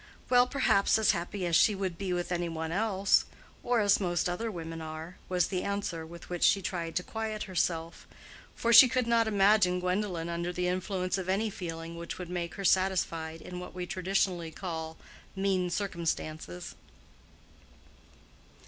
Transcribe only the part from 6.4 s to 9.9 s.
she tried to quiet herself; for she could not imagine